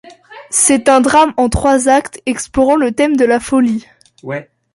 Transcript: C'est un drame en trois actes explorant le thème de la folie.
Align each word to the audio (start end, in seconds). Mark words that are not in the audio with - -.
C'est 0.49 0.89
un 0.89 0.99
drame 0.99 1.31
en 1.37 1.47
trois 1.47 1.87
actes 1.87 2.21
explorant 2.25 2.75
le 2.75 2.91
thème 2.91 3.15
de 3.15 3.23
la 3.23 3.39
folie. 3.39 3.85